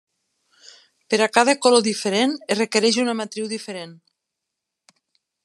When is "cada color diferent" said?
1.35-2.33